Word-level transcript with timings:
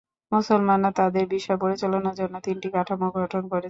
মুসলমানরা 0.31 0.91
তাদের 0.99 1.25
বিষয় 1.33 1.57
পরিচালনার 1.63 2.15
জন্য 2.21 2.35
তিনটি 2.45 2.67
কাঠামো 2.75 3.07
গঠন 3.15 3.43
করেছে। 3.43 3.59